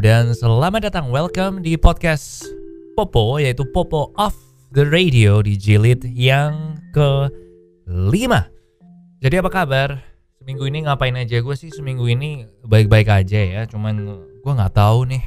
[0.00, 2.48] dan selamat datang welcome di podcast
[2.96, 4.32] Popo yaitu Popo Off
[4.72, 7.28] the Radio di jilid yang ke
[7.84, 8.08] 5
[9.20, 10.00] Jadi apa kabar?
[10.40, 11.44] Seminggu ini ngapain aja?
[11.44, 15.20] Gue sih seminggu ini baik-baik aja ya Cuman gue nggak tahu nih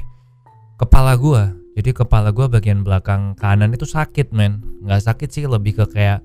[0.82, 4.58] kepala gue Jadi kepala gue bagian belakang kanan itu sakit men.
[4.82, 6.18] Nggak sakit sih lebih ke kayak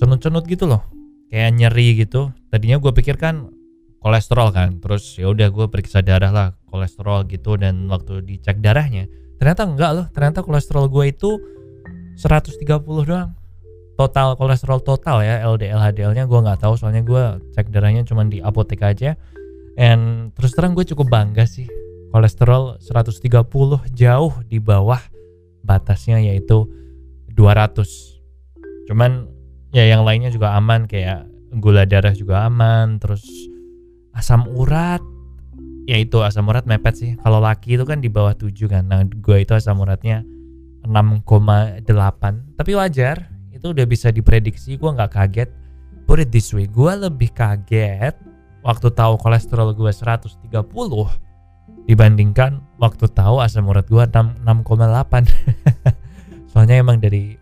[0.00, 0.84] cenut-cenut gitu loh.
[1.28, 2.32] Kayak nyeri gitu.
[2.48, 3.48] Tadinya gue pikir kan
[4.00, 4.78] kolesterol kan.
[4.78, 9.06] Terus ya udah gue periksa darah lah kolesterol gitu dan waktu dicek darahnya
[9.38, 10.06] ternyata enggak loh.
[10.10, 11.30] Ternyata kolesterol gue itu
[12.18, 12.64] 130
[13.06, 13.32] doang.
[13.98, 18.22] Total kolesterol total ya LDL HDL nya gue nggak tahu soalnya gue cek darahnya cuma
[18.26, 19.18] di apotek aja.
[19.78, 21.66] And terus terang gue cukup bangga sih
[22.10, 25.00] kolesterol 130 jauh di bawah
[25.64, 26.66] batasnya yaitu
[27.36, 29.28] 200 cuman
[29.70, 31.28] ya yang lainnya juga aman kayak
[31.60, 33.22] gula darah juga aman terus
[34.18, 34.98] asam urat.
[35.88, 37.12] Ya itu asam urat mepet sih.
[37.22, 38.84] Kalau laki itu kan di bawah 7 kan.
[38.90, 40.26] Nah gue itu asam uratnya
[40.84, 41.86] 6,8
[42.58, 44.76] tapi wajar itu udah bisa diprediksi.
[44.76, 45.50] Gue nggak kaget.
[46.04, 48.16] Put it this way gue lebih kaget
[48.66, 50.44] waktu tahu kolesterol gue 130
[51.88, 54.44] dibandingkan waktu tahu asam urat gue 6,8
[56.52, 57.40] soalnya emang dari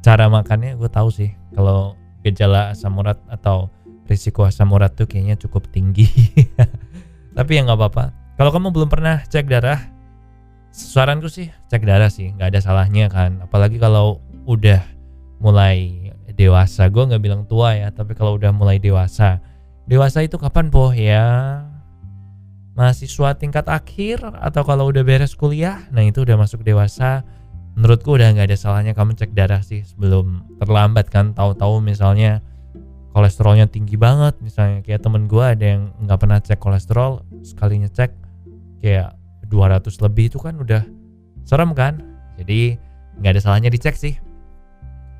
[0.00, 1.92] cara makannya gue tahu sih kalau
[2.24, 3.68] gejala asam urat atau
[4.08, 6.08] risiko asam urat tuh kayaknya cukup tinggi.
[7.36, 8.04] Tapi ya nggak apa-apa.
[8.40, 9.78] Kalau kamu belum pernah cek darah,
[10.72, 13.44] saranku sih cek darah sih, nggak ada salahnya kan.
[13.44, 14.80] Apalagi kalau udah
[15.38, 19.42] mulai dewasa, gue nggak bilang tua ya, tapi kalau udah mulai dewasa,
[19.90, 21.60] dewasa itu kapan po ya?
[22.78, 27.26] Mahasiswa tingkat akhir atau kalau udah beres kuliah, nah itu udah masuk dewasa.
[27.74, 31.34] Menurutku udah nggak ada salahnya kamu cek darah sih sebelum terlambat kan.
[31.34, 32.38] Tahu-tahu misalnya
[33.18, 34.38] kolesterolnya tinggi banget.
[34.38, 38.14] Misalnya kayak temen gue ada yang nggak pernah cek kolesterol sekalinya cek
[38.78, 39.18] kayak
[39.50, 40.86] 200 lebih itu kan udah
[41.42, 41.98] serem kan?
[42.38, 42.78] Jadi
[43.18, 44.14] nggak ada salahnya dicek sih.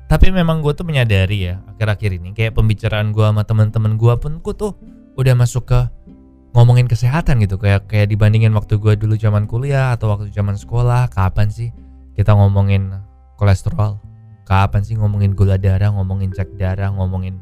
[0.07, 4.39] Tapi memang gue tuh menyadari ya akhir-akhir ini kayak pembicaraan gue sama temen-temen gue pun
[4.39, 4.73] gue tuh
[5.19, 5.79] udah masuk ke
[6.55, 7.59] ngomongin kesehatan gitu.
[7.59, 11.75] Kayak kayak dibandingin waktu gue dulu zaman kuliah atau waktu zaman sekolah kapan sih
[12.15, 12.95] kita ngomongin
[13.35, 13.99] kolesterol?
[14.47, 17.37] Kapan sih ngomongin gula darah ngomongin cek darah ngomongin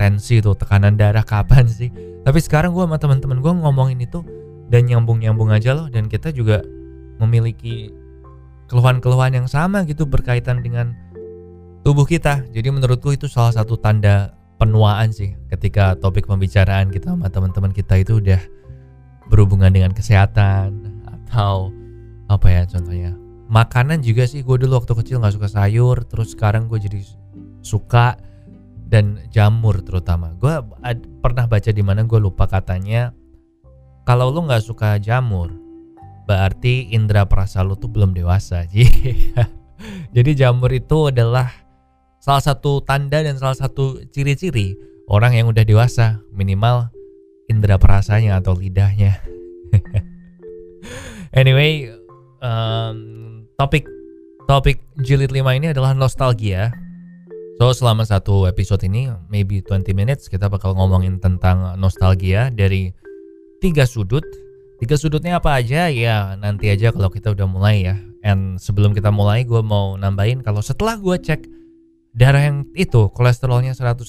[0.00, 1.92] tensi tuh tekanan darah kapan sih?
[2.24, 4.24] Tapi sekarang gue sama teman-teman gue ngomongin itu
[4.72, 6.64] dan nyambung-nyambung aja loh dan kita juga
[7.20, 7.92] memiliki
[8.72, 10.96] keluhan-keluhan yang sama gitu berkaitan dengan
[11.84, 12.48] tubuh kita.
[12.48, 18.00] Jadi menurutku itu salah satu tanda penuaan sih ketika topik pembicaraan kita sama teman-teman kita
[18.00, 18.40] itu udah
[19.28, 21.72] berhubungan dengan kesehatan atau
[22.30, 23.12] apa ya contohnya
[23.50, 24.46] makanan juga sih.
[24.46, 27.00] Gue dulu waktu kecil nggak suka sayur terus sekarang gue jadi
[27.60, 28.16] suka
[28.90, 30.34] dan jamur terutama.
[30.34, 30.50] Gue
[31.22, 33.14] pernah baca di mana gue lupa katanya
[34.02, 35.54] kalau lo nggak suka jamur
[36.26, 38.66] berarti indera perasa lo tuh belum dewasa.
[40.14, 41.54] Jadi jamur itu adalah
[42.18, 44.74] salah satu tanda dan salah satu ciri-ciri
[45.06, 46.90] orang yang udah dewasa minimal
[47.46, 49.22] indera perasanya atau lidahnya.
[51.40, 51.88] anyway,
[52.42, 52.98] um,
[53.54, 53.86] topik
[54.50, 56.74] topik jilid 5 ini adalah nostalgia
[57.60, 62.88] So selama satu episode ini, maybe 20 minutes, kita bakal ngomongin tentang nostalgia dari
[63.60, 64.24] tiga sudut.
[64.80, 68.00] Tiga sudutnya apa aja ya nanti aja kalau kita udah mulai ya.
[68.24, 71.44] And sebelum kita mulai, gue mau nambahin kalau setelah gue cek
[72.16, 74.08] darah yang itu kolesterolnya 130,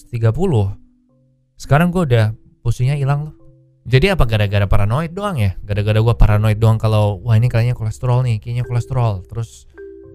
[1.60, 2.32] sekarang gue udah
[2.64, 3.36] pusingnya hilang loh.
[3.84, 5.60] Jadi apa gara-gara paranoid doang ya?
[5.60, 9.28] Gara-gara gue paranoid doang kalau wah ini kayaknya kolesterol nih, kayaknya kolesterol.
[9.28, 9.68] Terus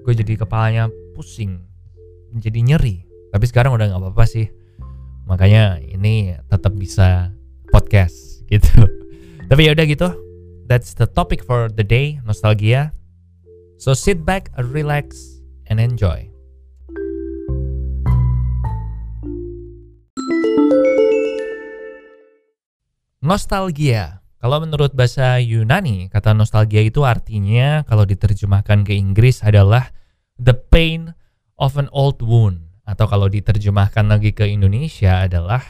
[0.08, 1.60] gue jadi kepalanya pusing,
[2.32, 3.06] jadi nyeri
[3.36, 4.48] tapi sekarang udah nggak apa-apa sih.
[5.28, 7.28] Makanya ini tetap bisa
[7.69, 8.16] podcast
[8.52, 8.88] gitu.
[9.52, 10.08] Tapi ya udah gitu.
[10.64, 12.96] That's the topic for the day nostalgia.
[13.76, 15.20] So sit back relax
[15.69, 16.32] and enjoy.
[23.20, 24.25] Nostalgia.
[24.40, 29.93] Kalau menurut bahasa Yunani, kata nostalgia itu artinya kalau diterjemahkan ke Inggris adalah
[30.40, 31.12] the pain
[31.61, 35.61] of an old wound atau kalau diterjemahkan lagi ke Indonesia adalah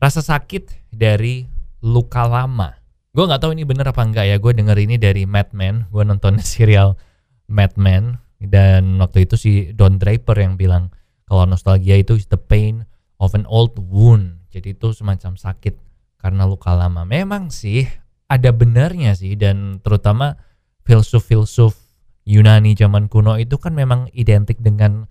[0.00, 1.44] rasa sakit dari
[1.84, 2.72] luka lama.
[3.12, 4.36] Gue nggak tahu ini bener apa enggak ya.
[4.40, 5.86] Gue denger ini dari Mad Men.
[5.92, 6.96] Gue nonton serial
[7.46, 10.90] Mad Men dan waktu itu si Don Draper yang bilang
[11.28, 12.88] kalau nostalgia itu is the pain
[13.20, 14.42] of an old wound.
[14.48, 15.76] Jadi itu semacam sakit
[16.18, 17.04] karena luka lama.
[17.04, 17.84] Memang sih
[18.32, 20.40] ada benarnya sih dan terutama
[20.88, 21.76] filsuf-filsuf
[22.24, 25.04] Yunani zaman kuno itu kan memang identik dengan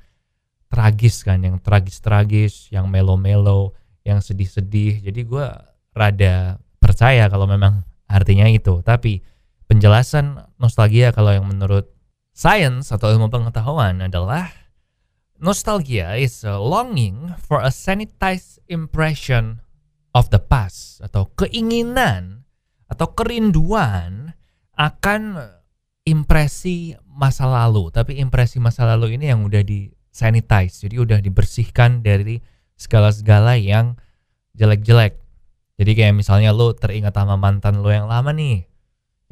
[0.73, 5.05] tragis kan yang tragis-tragis yang melo-melo yang sedih-sedih.
[5.05, 5.45] Jadi gue
[5.93, 8.81] rada percaya kalau memang artinya itu.
[8.81, 9.21] Tapi
[9.69, 11.93] penjelasan nostalgia kalau yang menurut
[12.33, 14.49] science atau ilmu pengetahuan adalah
[15.37, 19.61] nostalgia is a longing for a sanitized impression
[20.17, 22.49] of the past atau keinginan
[22.89, 24.33] atau kerinduan
[24.73, 25.37] akan
[26.09, 27.93] impresi masa lalu.
[27.93, 30.85] Tapi impresi masa lalu ini yang udah di sanitize.
[30.85, 32.39] Jadi udah dibersihkan dari
[32.77, 33.97] segala-segala yang
[34.53, 35.17] jelek-jelek.
[35.81, 38.69] Jadi kayak misalnya lo teringat sama mantan lo yang lama nih.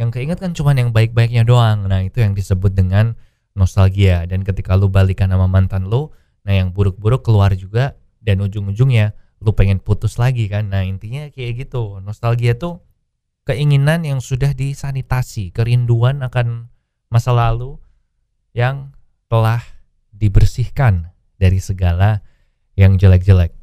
[0.02, 1.86] Yang keinget kan cuma yang baik-baiknya doang.
[1.86, 3.14] Nah itu yang disebut dengan
[3.54, 4.26] nostalgia.
[4.26, 6.10] Dan ketika lu balikan sama mantan lu
[6.42, 9.14] nah yang buruk-buruk keluar juga dan ujung-ujungnya
[9.46, 10.74] lu pengen putus lagi kan.
[10.74, 12.02] Nah intinya kayak gitu.
[12.02, 12.82] Nostalgia tuh
[13.46, 15.54] keinginan yang sudah disanitasi.
[15.54, 16.74] Kerinduan akan
[17.14, 17.78] masa lalu
[18.58, 18.98] yang
[19.30, 19.62] telah
[20.22, 21.10] dibersihkan
[21.42, 22.22] dari segala
[22.78, 23.58] yang jelek-jelek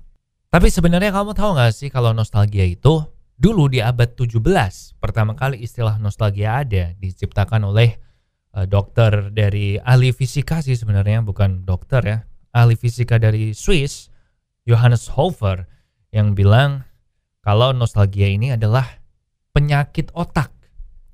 [0.50, 3.06] tapi sebenarnya kamu tahu gak sih kalau nostalgia itu
[3.38, 4.42] Dulu di abad 17,
[4.98, 7.94] pertama kali istilah nostalgia ada diciptakan oleh
[8.50, 12.18] uh, dokter dari ahli fisika sih sebenarnya, bukan dokter ya.
[12.50, 14.10] Ahli fisika dari Swiss,
[14.66, 15.70] Johannes Hofer
[16.10, 16.82] yang bilang
[17.38, 18.98] kalau nostalgia ini adalah
[19.54, 20.50] penyakit otak.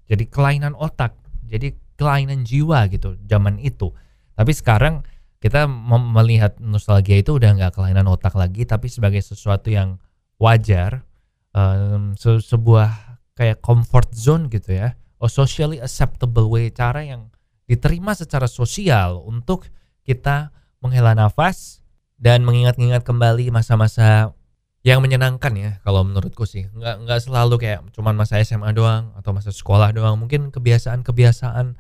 [0.09, 1.13] Jadi kelainan otak,
[1.45, 3.93] jadi kelainan jiwa gitu zaman itu.
[4.33, 5.05] Tapi sekarang
[5.45, 10.01] kita melihat nostalgia itu udah nggak kelainan otak lagi, tapi sebagai sesuatu yang
[10.41, 11.05] wajar
[11.53, 17.29] um, se sebuah kayak comfort zone gitu ya, or socially acceptable way cara yang
[17.69, 19.69] diterima secara sosial untuk
[20.09, 20.49] kita
[20.81, 21.85] menghela nafas
[22.17, 24.33] dan mengingat-ingat kembali masa-masa
[24.81, 26.73] yang menyenangkan ya kalau menurutku sih.
[26.73, 31.77] Nggak nggak selalu kayak cuman masa SMA doang atau masa sekolah doang mungkin kebiasaan-kebiasaan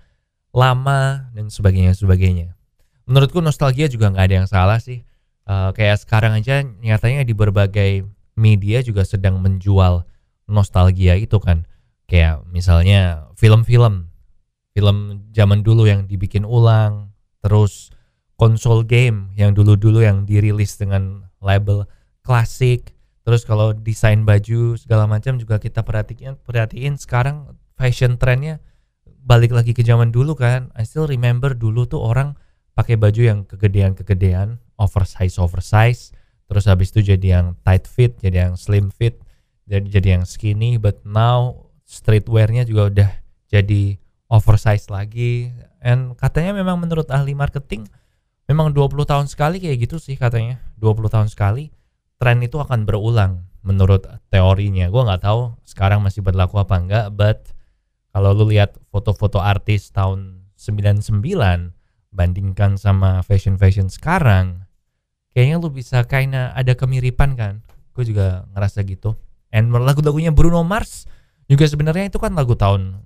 [0.52, 2.52] lama dan sebagainya sebagainya
[3.04, 5.04] menurutku nostalgia juga nggak ada yang salah sih.
[5.44, 10.08] Uh, kayak sekarang aja nyatanya di berbagai media juga sedang menjual
[10.48, 11.68] nostalgia itu kan.
[12.08, 14.12] Kayak misalnya film-film.
[14.74, 17.14] Film zaman dulu yang dibikin ulang
[17.44, 17.94] terus
[18.34, 21.86] konsol game yang dulu-dulu yang dirilis dengan label
[22.26, 22.96] klasik.
[23.24, 28.60] Terus kalau desain baju segala macam juga kita perhatiin perhatiin sekarang fashion trendnya
[29.24, 30.74] balik lagi ke zaman dulu kan.
[30.74, 32.36] I still remember dulu tuh orang
[32.75, 36.11] pakai baju yang kegedean-kegedean oversize oversize
[36.50, 39.23] terus habis itu jadi yang tight fit jadi yang slim fit
[39.65, 43.11] jadi jadi yang skinny but now streetwearnya juga udah
[43.49, 43.97] jadi
[44.32, 45.53] oversize lagi.
[45.85, 47.87] And katanya memang menurut ahli marketing
[48.49, 50.61] memang 20 tahun sekali kayak gitu sih katanya.
[50.81, 51.71] 20 tahun sekali
[52.19, 54.88] tren itu akan berulang menurut teorinya.
[54.88, 57.53] Gue nggak tahu sekarang masih berlaku apa enggak but
[58.15, 61.05] kalau lu lihat foto-foto artis tahun 99
[62.14, 64.64] bandingkan sama fashion-fashion sekarang
[65.34, 67.61] kayaknya lu bisa kayaknya ada kemiripan kan?
[67.93, 69.19] Gue juga ngerasa gitu.
[69.50, 71.11] And lagu-lagunya Bruno Mars
[71.50, 73.02] juga sebenarnya itu kan lagu tahun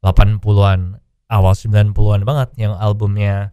[0.00, 0.98] 80-an
[1.28, 3.52] awal 90-an banget yang albumnya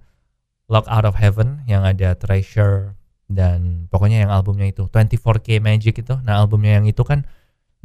[0.66, 2.98] Lock Out of Heaven yang ada Treasure
[3.30, 6.16] dan pokoknya yang albumnya itu 24K Magic itu.
[6.26, 7.28] Nah albumnya yang itu kan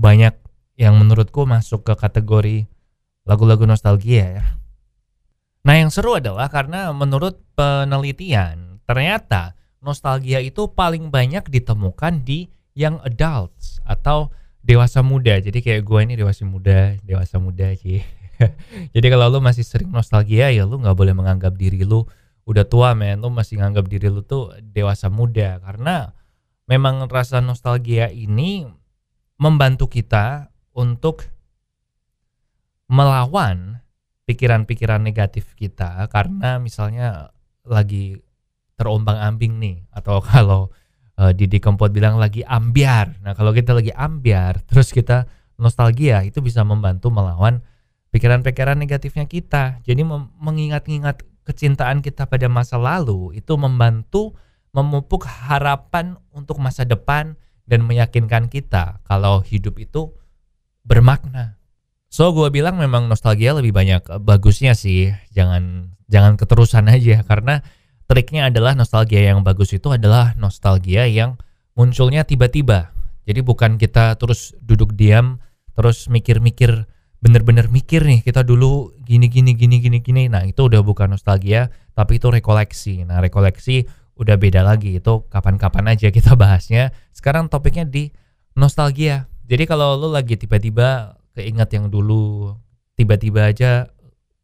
[0.01, 0.33] banyak
[0.81, 2.65] yang menurutku masuk ke kategori
[3.29, 4.45] lagu-lagu nostalgia ya
[5.61, 13.01] nah yang seru adalah karena menurut penelitian ternyata nostalgia itu paling banyak ditemukan di young
[13.05, 15.41] adults atau dewasa muda.
[15.41, 18.01] Jadi kayak gue ini dewasa muda, dewasa muda sih.
[18.97, 22.09] Jadi kalau lu masih sering nostalgia ya lu nggak boleh menganggap diri lu
[22.49, 26.17] udah tua men, lu masih nganggap diri lu tuh dewasa muda karena
[26.65, 28.65] memang rasa nostalgia ini
[29.37, 31.29] membantu kita untuk
[32.89, 33.85] melawan
[34.31, 37.35] pikiran-pikiran negatif kita karena misalnya
[37.67, 38.23] lagi
[38.79, 40.71] terombang-ambing nih atau kalau
[41.19, 43.19] uh, Didi Kempot bilang lagi ambiar.
[43.27, 45.27] Nah, kalau kita lagi ambiar terus kita
[45.59, 47.61] nostalgia itu bisa membantu melawan
[48.15, 49.83] pikiran-pikiran negatifnya kita.
[49.83, 50.07] Jadi
[50.39, 54.39] mengingat-ingat kecintaan kita pada masa lalu itu membantu
[54.71, 57.35] memupuk harapan untuk masa depan
[57.67, 60.15] dan meyakinkan kita kalau hidup itu
[60.87, 61.60] bermakna.
[62.11, 67.63] So gue bilang memang nostalgia lebih banyak bagusnya sih, jangan jangan keterusan aja karena
[68.11, 71.39] triknya adalah nostalgia yang bagus itu adalah nostalgia yang
[71.79, 72.91] munculnya tiba-tiba.
[73.31, 75.39] Jadi bukan kita terus duduk diam,
[75.79, 76.91] terus mikir-mikir,
[77.23, 80.27] bener-bener mikir nih kita dulu gini gini gini gini gini.
[80.27, 83.07] Nah itu udah bukan nostalgia, tapi itu rekoleksi.
[83.07, 83.87] Nah rekoleksi
[84.19, 86.91] udah beda lagi itu kapan-kapan aja kita bahasnya.
[87.15, 88.11] Sekarang topiknya di
[88.59, 89.31] nostalgia.
[89.47, 92.57] Jadi kalau lo lagi tiba-tiba keingat yang dulu,
[92.99, 93.89] tiba-tiba aja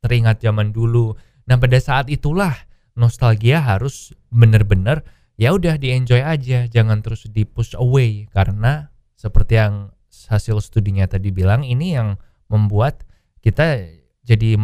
[0.03, 1.15] teringat zaman dulu.
[1.47, 2.55] Nah pada saat itulah
[2.97, 5.05] nostalgia harus benar-benar
[5.37, 8.89] ya udah di enjoy aja jangan terus di push away karena
[9.21, 9.93] seperti yang
[10.33, 12.17] hasil studinya tadi bilang ini yang
[12.49, 13.05] membuat
[13.45, 13.85] kita
[14.25, 14.57] jadi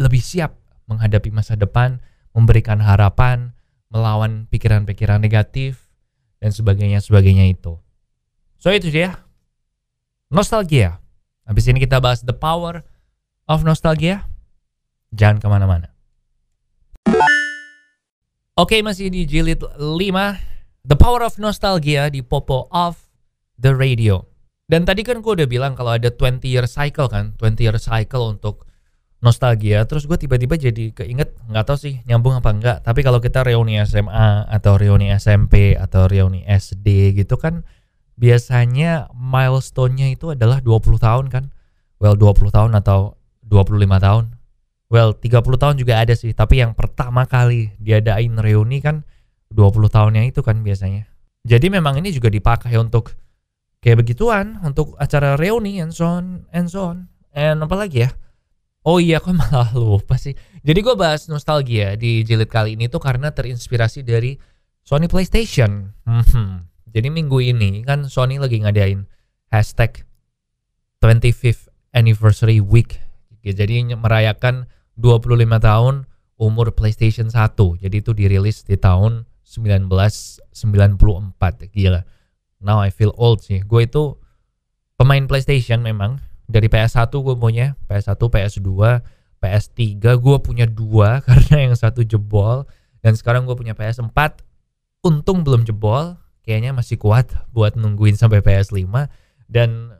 [0.00, 0.58] lebih siap
[0.90, 2.02] menghadapi masa depan,
[2.34, 3.54] memberikan harapan,
[3.92, 5.86] melawan pikiran-pikiran negatif
[6.42, 7.78] dan sebagainya sebagainya itu.
[8.58, 9.22] So itu dia.
[10.32, 11.03] Nostalgia.
[11.44, 12.80] Habis ini kita bahas the power
[13.44, 14.24] of nostalgia.
[15.12, 15.94] Jangan ke mana-mana.
[18.54, 19.92] Oke, okay, masih di jilid 5.
[20.84, 23.00] The Power of Nostalgia di Popo of
[23.56, 24.28] the Radio.
[24.68, 28.36] Dan tadi kan gue udah bilang kalau ada 20 year cycle kan, 20 year cycle
[28.36, 28.68] untuk
[29.24, 29.88] nostalgia.
[29.88, 32.78] Terus gue tiba-tiba jadi keinget, nggak tahu sih nyambung apa enggak.
[32.84, 37.64] Tapi kalau kita reuni SMA atau reuni SMP atau reuni SD gitu kan,
[38.14, 41.44] biasanya milestone-nya itu adalah 20 tahun kan.
[41.98, 43.16] Well, 20 tahun atau
[43.46, 44.24] 25 tahun.
[44.92, 49.02] Well 30 tahun juga ada sih tapi yang pertama kali diadain reuni kan
[49.50, 51.10] 20 tahunnya itu kan biasanya.
[51.44, 53.12] Jadi memang ini juga dipakai untuk
[53.82, 57.10] kayak begituan untuk acara reuni and so on and so on.
[57.34, 58.10] And apa lagi ya?
[58.84, 60.36] Oh iya kok malah lupa sih.
[60.62, 64.36] Jadi gue bahas nostalgia di jilid kali ini tuh karena terinspirasi dari
[64.84, 65.90] Sony PlayStation.
[66.04, 66.68] Hmm.
[66.94, 69.10] Jadi minggu ini kan Sony lagi ngadain
[69.50, 70.06] hashtag
[71.02, 73.04] 25th anniversary week
[73.52, 74.64] jadi merayakan
[74.96, 76.08] 25 tahun
[76.40, 77.52] umur PlayStation 1.
[77.82, 81.68] Jadi itu dirilis di tahun 1994.
[81.68, 82.00] Gila.
[82.64, 83.60] Now I feel old sih.
[83.60, 84.16] Gue itu
[84.96, 86.24] pemain PlayStation memang.
[86.44, 88.68] Dari PS1 gue punya, PS1, PS2,
[89.40, 89.80] PS3
[90.20, 92.68] gue punya dua karena yang satu jebol
[93.00, 94.44] dan sekarang gue punya PS4
[95.04, 98.84] untung belum jebol kayaknya masih kuat buat nungguin sampai PS5
[99.48, 99.96] dan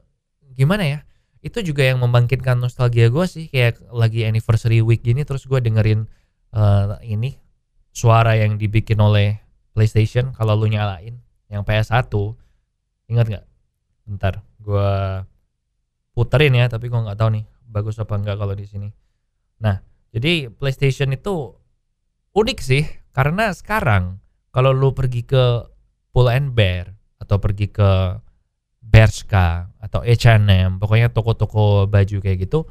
[0.54, 1.00] gimana ya
[1.44, 3.52] itu juga yang membangkitkan nostalgia gue sih.
[3.52, 6.08] Kayak lagi anniversary week gini terus gue dengerin
[6.56, 7.36] uh, ini
[7.92, 9.44] suara yang dibikin oleh
[9.76, 11.20] PlayStation kalau lu nyalain
[11.52, 12.08] yang PS1
[13.12, 13.44] ingat nggak?
[14.08, 14.90] Bentar gue
[16.16, 18.88] puterin ya tapi gue nggak tahu nih bagus apa enggak kalau di sini.
[19.60, 19.84] Nah
[20.16, 21.52] jadi PlayStation itu
[22.32, 25.73] unik sih karena sekarang kalau lu pergi ke
[26.14, 28.22] Pull and Bear atau pergi ke
[28.84, 32.70] Bershka atau H&M, pokoknya toko-toko baju kayak gitu,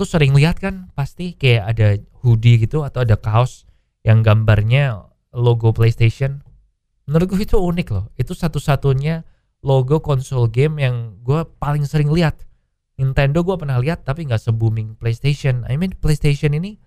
[0.00, 1.88] lu sering lihat kan pasti kayak ada
[2.24, 3.68] hoodie gitu atau ada kaos
[4.06, 5.04] yang gambarnya
[5.36, 6.40] logo PlayStation.
[7.04, 8.08] Menurut gue itu unik loh.
[8.16, 9.26] Itu satu-satunya
[9.66, 12.46] logo konsol game yang gue paling sering lihat.
[12.96, 15.66] Nintendo gue pernah lihat tapi nggak se-booming PlayStation.
[15.68, 16.78] I mean PlayStation ini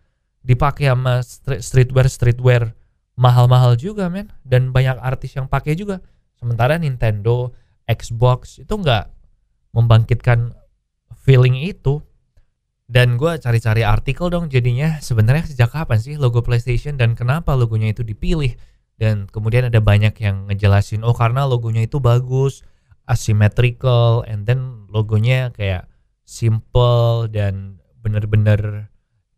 [0.42, 1.22] dipakai sama
[1.62, 2.74] streetwear streetwear
[3.22, 4.34] mahal-mahal juga men.
[4.42, 6.02] Dan banyak artis yang pakai juga.
[6.34, 7.54] Sementara Nintendo
[7.86, 9.06] Xbox itu nggak
[9.78, 10.58] membangkitkan
[11.22, 12.02] feeling itu.
[12.90, 14.98] Dan gue cari-cari artikel dong jadinya.
[14.98, 18.58] Sebenarnya sejak kapan sih logo PlayStation dan kenapa logonya itu dipilih?
[18.98, 22.62] Dan kemudian ada banyak yang ngejelasin oh karena logonya itu bagus
[23.10, 25.90] asymmetrical and then logonya kayak
[26.22, 28.88] simple dan bener-bener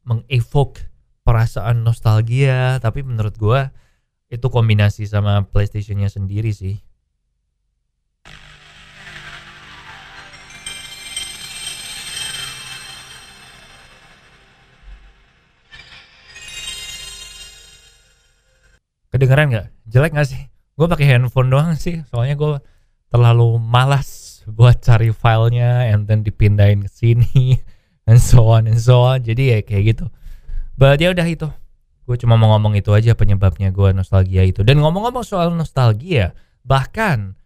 [0.03, 0.92] mengevoke
[1.23, 3.61] perasaan nostalgia tapi menurut gue
[4.31, 6.79] itu kombinasi sama PlayStationnya sendiri sih
[19.13, 19.67] Kedengeran nggak?
[19.93, 20.41] Jelek nggak sih?
[20.73, 22.57] Gue pakai handphone doang sih, soalnya gue
[23.13, 27.61] terlalu malas buat cari filenya and then dipindahin ke sini
[28.09, 29.21] and so on and so on.
[29.21, 30.05] Jadi ya kayak gitu.
[30.73, 31.49] But ya udah itu.
[32.03, 34.65] Gue cuma mau ngomong itu aja penyebabnya gue nostalgia itu.
[34.65, 36.35] Dan ngomong-ngomong soal nostalgia,
[36.67, 37.39] bahkan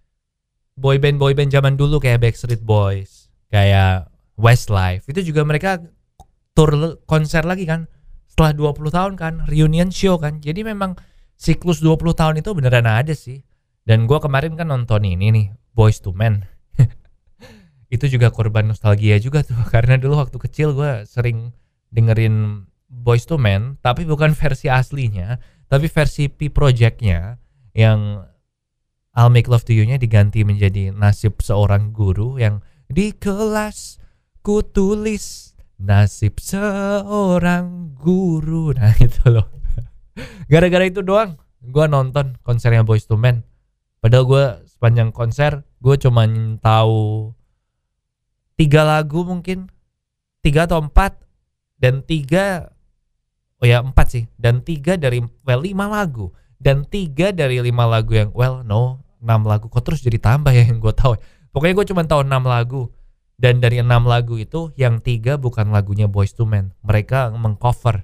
[0.80, 5.82] boyband boyband zaman dulu kayak Backstreet Boys, kayak Westlife, itu juga mereka
[6.58, 7.86] tour konser lagi kan
[8.26, 10.42] setelah 20 tahun kan, reunion show kan.
[10.42, 10.98] Jadi memang
[11.38, 13.42] siklus 20 tahun itu beneran ada sih.
[13.86, 16.46] Dan gue kemarin kan nonton ini nih, Boys to Men.
[17.94, 19.58] itu juga korban nostalgia juga tuh.
[19.74, 21.54] Karena dulu waktu kecil gue sering
[21.90, 27.36] dengerin Boys to Men, tapi bukan versi aslinya, tapi versi P Projectnya
[27.76, 28.24] yang
[29.18, 34.00] I'll Make Love to You-nya diganti menjadi nasib seorang guru yang di kelas
[34.40, 38.72] ku tulis nasib seorang guru.
[38.78, 39.50] Nah itu loh.
[40.48, 43.44] Gara-gara itu doang gue nonton konsernya Boys to Men.
[44.00, 46.30] Padahal gue sepanjang konser gue cuma
[46.62, 47.34] tahu
[48.58, 49.70] tiga lagu mungkin
[50.42, 51.18] tiga atau empat
[51.78, 52.77] dan tiga
[53.62, 54.24] oh ya empat sih.
[54.38, 56.34] Dan tiga dari well lima lagu.
[56.58, 59.70] Dan tiga dari lima lagu yang well no enam lagu.
[59.70, 61.18] Kok terus jadi tambah ya yang gue tahu
[61.54, 62.90] pokoknya gue cuma tahu enam lagu.
[63.38, 66.74] Dan dari enam lagu itu yang tiga bukan lagunya Boys to Men.
[66.82, 68.02] Mereka mengcover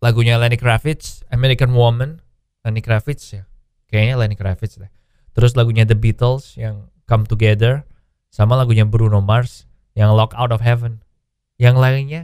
[0.00, 2.24] lagunya Lenny Kravitz American Woman.
[2.64, 3.44] Lenny Kravitz ya.
[3.92, 4.88] Kayaknya Lenny Kravitz deh.
[5.36, 7.84] Terus lagunya The Beatles yang Come Together.
[8.32, 11.04] Sama lagunya Bruno Mars yang Lock Out of Heaven.
[11.60, 12.22] Yang lainnya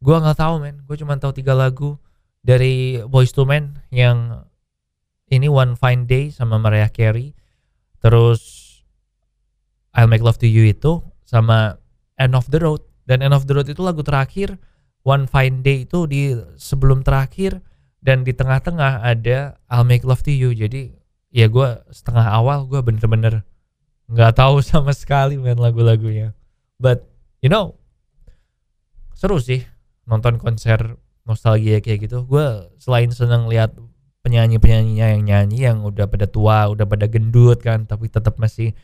[0.00, 0.80] gue nggak tahu men.
[0.88, 2.00] Gue cuma tahu tiga lagu
[2.40, 4.44] dari Boys to Men yang
[5.30, 7.36] ini One Fine Day sama Mariah Carey.
[8.00, 8.42] Terus
[9.94, 11.78] I'll Make Love to You itu sama
[12.18, 12.82] End of the Road.
[13.06, 14.58] Dan End of the Road itu lagu terakhir
[15.06, 17.62] One Fine Day itu di sebelum terakhir.
[18.00, 20.56] Dan di tengah-tengah ada I'll Make Love to You.
[20.56, 20.90] Jadi
[21.30, 23.46] ya gue setengah awal gue bener-bener
[24.10, 26.34] nggak tahu sama sekali main lagu-lagunya.
[26.80, 27.06] But
[27.44, 27.76] you know
[29.12, 29.68] seru sih
[30.08, 30.96] nonton konser
[31.30, 32.26] nostalgia kayak gitu.
[32.26, 33.70] Gue selain seneng lihat
[34.26, 38.76] penyanyi penyanyinya yang nyanyi yang udah pada tua udah pada gendut kan tapi tetap masih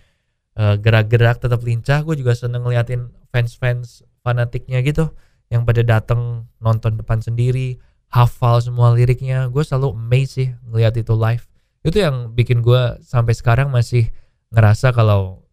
[0.57, 5.13] uh, gerak-gerak tetap lincah gue juga seneng ngeliatin fans-fans fanatiknya gitu
[5.53, 7.79] yang pada datang nonton depan sendiri
[8.11, 9.51] hafal semua liriknya.
[9.51, 11.45] Gue selalu amazed sih ngeliat itu live.
[11.87, 14.11] Itu yang bikin gue sampai sekarang masih
[14.51, 15.47] ngerasa kalau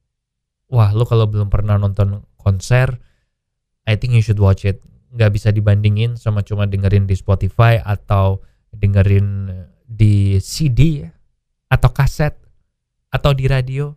[0.69, 2.97] wah lu kalau belum pernah nonton konser
[3.85, 4.81] I think you should watch it
[5.13, 8.41] nggak bisa dibandingin sama cuma dengerin di Spotify atau
[8.73, 9.53] dengerin
[9.85, 11.05] di CD
[11.69, 12.33] atau kaset
[13.13, 13.93] atau di radio.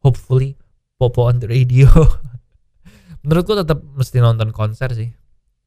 [0.00, 0.56] Hopefully
[0.96, 1.90] popo on the radio.
[3.26, 5.10] Menurutku tetap mesti nonton konser sih.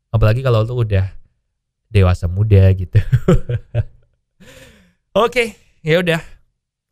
[0.10, 1.06] Apalagi kalau lu udah
[1.92, 2.98] dewasa muda gitu.
[5.14, 5.48] Oke okay,
[5.86, 6.22] ya udah.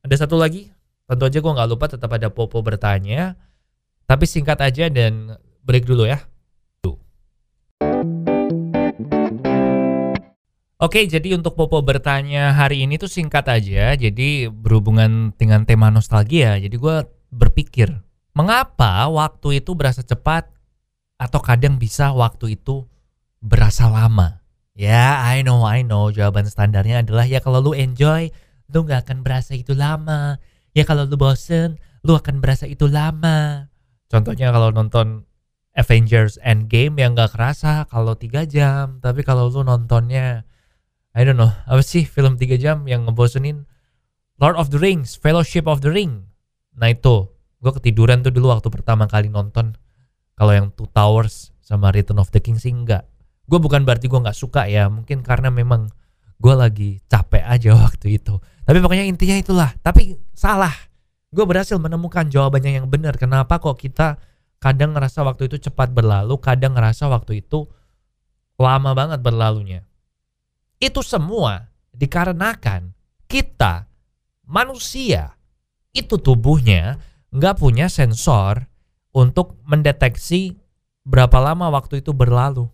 [0.06, 0.70] Ada satu lagi?
[1.10, 3.40] Tentu aja gue nggak lupa tetap ada popo bertanya.
[4.06, 5.34] Tapi singkat aja dan
[5.66, 6.31] break dulu ya
[10.82, 13.94] Oke, jadi untuk Popo bertanya hari ini tuh singkat aja.
[13.94, 16.58] Jadi berhubungan dengan tema nostalgia.
[16.58, 18.02] Jadi gue berpikir,
[18.34, 20.50] mengapa waktu itu berasa cepat
[21.22, 22.90] atau kadang bisa waktu itu
[23.46, 24.42] berasa lama?
[24.74, 26.10] Ya, I know, I know.
[26.10, 28.34] Jawaban standarnya adalah ya kalau lu enjoy,
[28.74, 30.42] lu gak akan berasa itu lama.
[30.74, 33.70] Ya kalau lu bosen, lu akan berasa itu lama.
[34.10, 35.30] Contohnya kalau nonton
[35.78, 38.98] Avengers Endgame yang gak kerasa kalau tiga jam.
[38.98, 40.50] Tapi kalau lu nontonnya
[41.12, 41.52] I don't know.
[41.68, 43.68] Apa sih film 3 jam yang ngebosenin?
[44.40, 46.32] Lord of the Rings Fellowship of the Ring.
[46.80, 47.28] Nah itu
[47.62, 49.76] gue ketiduran tuh dulu waktu pertama kali nonton.
[50.40, 53.06] Kalau yang Two Towers sama Return of the King sih enggak.
[53.46, 55.92] Gue bukan berarti gue nggak suka ya mungkin karena memang
[56.40, 58.40] gue lagi capek aja waktu itu.
[58.64, 59.70] Tapi pokoknya intinya itulah.
[59.84, 60.74] Tapi salah.
[61.32, 63.20] Gue berhasil menemukan jawabannya yang benar.
[63.20, 64.16] Kenapa kok kita
[64.64, 67.68] kadang ngerasa waktu itu cepat berlalu kadang ngerasa waktu itu
[68.62, 69.82] lama banget berlalunya
[70.82, 72.92] itu semua dikarenakan
[73.30, 73.86] kita
[74.50, 75.38] manusia
[75.94, 76.98] itu tubuhnya
[77.32, 78.68] nggak punya sensor
[79.14, 80.58] untuk mendeteksi
[81.06, 82.68] berapa lama waktu itu berlalu.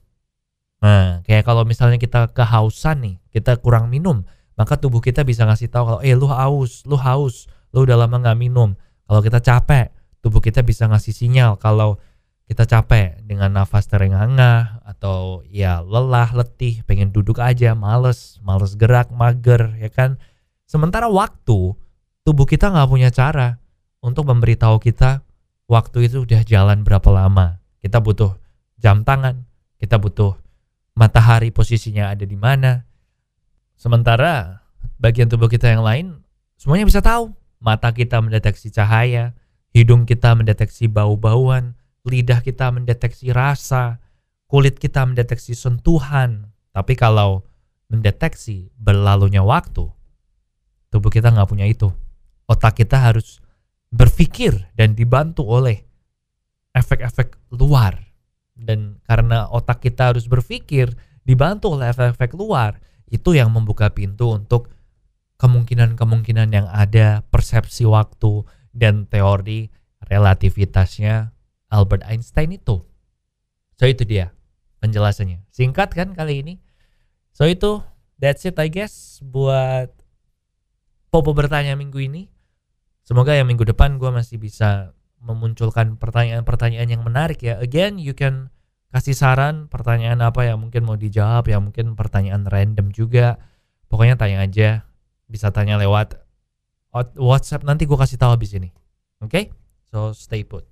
[0.77, 4.21] Nah, kayak kalau misalnya kita kehausan nih, kita kurang minum,
[4.53, 8.21] maka tubuh kita bisa ngasih tahu kalau eh lu haus, lu haus, lu udah lama
[8.21, 8.77] nggak minum.
[9.09, 9.89] Kalau kita capek,
[10.21, 11.97] tubuh kita bisa ngasih sinyal kalau
[12.47, 19.11] kita capek dengan nafas terengah-engah atau ya lelah, letih, pengen duduk aja, males, males gerak,
[19.11, 20.15] mager, ya kan.
[20.63, 21.75] Sementara waktu,
[22.23, 23.59] tubuh kita nggak punya cara
[23.99, 25.27] untuk memberitahu kita
[25.67, 27.59] waktu itu udah jalan berapa lama.
[27.83, 28.39] Kita butuh
[28.79, 29.43] jam tangan,
[29.75, 30.39] kita butuh
[30.95, 32.87] matahari posisinya ada di mana.
[33.75, 34.63] Sementara
[34.97, 36.23] bagian tubuh kita yang lain
[36.55, 37.35] semuanya bisa tahu.
[37.59, 39.33] Mata kita mendeteksi cahaya,
[39.73, 41.73] hidung kita mendeteksi bau-bauan,
[42.07, 43.99] lidah kita mendeteksi rasa,
[44.47, 46.49] kulit kita mendeteksi sentuhan.
[46.71, 47.43] Tapi kalau
[47.91, 49.87] mendeteksi berlalunya waktu,
[50.89, 51.91] tubuh kita nggak punya itu.
[52.47, 53.43] Otak kita harus
[53.91, 55.83] berpikir dan dibantu oleh
[56.75, 57.99] efek-efek luar.
[58.57, 60.89] Dan karena otak kita harus berpikir,
[61.21, 64.73] dibantu oleh efek-efek luar, itu yang membuka pintu untuk
[65.37, 68.41] kemungkinan-kemungkinan yang ada, persepsi waktu,
[68.73, 69.69] dan teori
[70.09, 71.36] relativitasnya
[71.67, 72.83] Albert Einstein itu.
[73.77, 74.33] So itu dia
[74.79, 75.43] penjelasannya.
[75.51, 76.53] Singkat kan kali ini.
[77.35, 77.83] So itu
[78.17, 79.93] that's it I guess buat
[81.07, 82.27] Popo bertanya minggu ini.
[83.07, 84.91] Semoga yang minggu depan gue masih bisa
[85.23, 87.55] memunculkan pertanyaan-pertanyaan yang menarik ya.
[87.63, 88.51] Again, you can
[88.91, 93.39] kasih saran pertanyaan apa yang mungkin mau dijawab, ya mungkin pertanyaan random juga.
[93.87, 94.83] Pokoknya tanya aja,
[95.31, 96.19] bisa tanya lewat
[97.15, 98.75] WhatsApp nanti gue kasih tahu habis ini.
[99.23, 99.31] Oke?
[99.31, 99.43] Okay?
[99.87, 100.67] So stay put.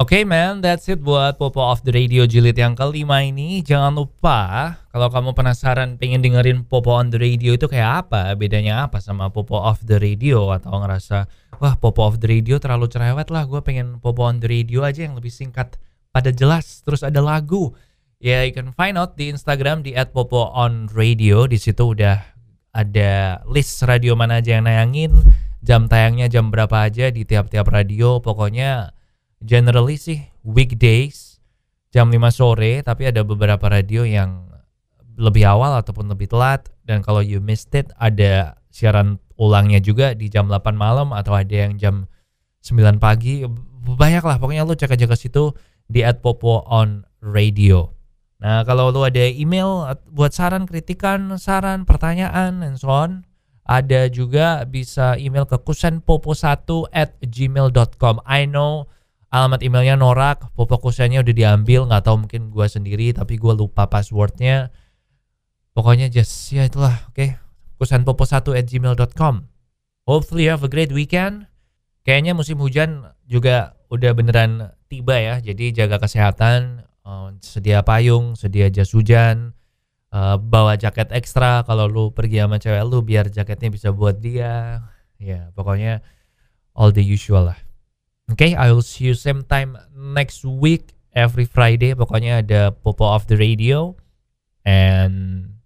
[0.00, 3.60] Oke okay, man, that's it buat Popo of the Radio jilid yang kelima ini.
[3.60, 8.88] Jangan lupa kalau kamu penasaran pengen dengerin Popo on the Radio itu kayak apa, bedanya
[8.88, 11.28] apa sama Popo of the Radio atau ngerasa
[11.60, 15.04] wah Popo of the Radio terlalu cerewet lah, gue pengen Popo on the Radio aja
[15.04, 15.76] yang lebih singkat,
[16.10, 17.76] pada jelas, terus ada lagu.
[18.20, 21.44] Ya, yeah, you can find out di Instagram di @popo_on_radio.
[21.44, 22.20] Di situ udah
[22.72, 25.12] ada list radio mana aja yang nayangin,
[25.60, 28.18] jam tayangnya jam berapa aja di tiap-tiap radio.
[28.20, 28.92] Pokoknya
[29.40, 31.40] generally sih weekdays
[31.90, 34.48] jam 5 sore tapi ada beberapa radio yang
[35.20, 36.68] lebih awal ataupun lebih telat.
[36.84, 41.68] Dan kalau you missed it ada siaran ulangnya juga di jam 8 malam atau ada
[41.68, 42.08] yang jam
[42.64, 43.44] 9 pagi.
[43.80, 45.52] Banyak lah pokoknya lu cek aja ke situ
[45.88, 47.92] di @popo on radio.
[48.40, 53.28] Nah kalau lu ada email buat saran kritikan saran pertanyaan and so on
[53.70, 58.90] ada juga bisa email ke kusenpopo1 at gmail.com I know
[59.30, 63.86] alamat emailnya norak popo kusennya udah diambil nggak tahu mungkin gue sendiri tapi gue lupa
[63.86, 64.74] passwordnya.
[65.70, 67.14] Pokoknya just ya itulah oke.
[67.14, 67.38] okay?
[67.78, 69.46] kusenpopo1 at gmail.com
[70.02, 71.46] hopefully you have a great weekend.
[72.02, 78.66] Kayaknya musim hujan juga udah beneran tiba ya jadi jaga kesehatan uh, sedia payung sedia
[78.66, 79.54] jas hujan
[80.14, 84.84] uh, bawa jaket ekstra kalau lu pergi sama cewek lu biar jaketnya bisa buat dia
[85.20, 86.02] ya pokoknya
[86.74, 87.58] all the usual lah
[88.30, 91.98] Okay, I will see you same time next week every Friday.
[91.98, 93.98] Pokoknya ada Popo of the Radio.
[94.62, 95.58] And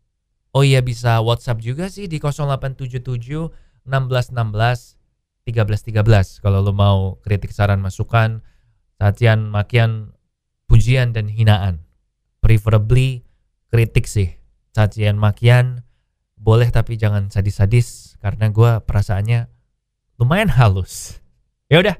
[0.56, 3.04] oh iya bisa WhatsApp juga sih di 0877
[3.84, 4.96] 1616
[5.44, 8.40] 1313 kalau lo mau kritik saran masukan,
[8.96, 10.16] cacian, makian,
[10.64, 11.84] pujian dan hinaan.
[12.40, 13.28] Preferably
[13.74, 14.30] kritik sih.
[14.70, 15.82] Cacian, makian
[16.38, 19.50] boleh tapi jangan sadis-sadis karena gue perasaannya
[20.22, 21.18] lumayan halus.
[21.66, 21.98] Ya udah.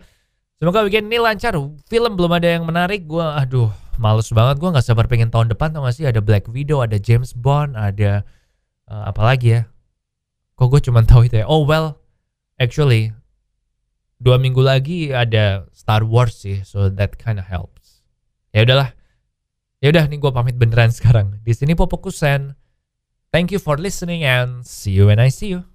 [0.62, 1.58] Semoga weekend ini lancar.
[1.90, 3.10] Film belum ada yang menarik.
[3.10, 4.62] Gue, aduh, males banget.
[4.62, 5.74] Gue nggak sabar pengen tahun depan.
[5.74, 6.06] Tau gak sih?
[6.06, 8.22] Ada Black Widow, ada James Bond, ada
[8.86, 9.66] uh, apa lagi ya?
[10.54, 11.46] Kok gue cuma tahu itu ya?
[11.50, 11.98] Oh well,
[12.62, 13.10] actually
[14.22, 18.06] dua minggu lagi ada Star Wars sih, so that kind of helps.
[18.54, 18.94] Ya udahlah.
[19.84, 21.44] Ya udah nih gue pamit beneran sekarang.
[21.44, 22.56] Di sini Popokusen.
[23.28, 25.68] Thank you for listening and see you when I see you.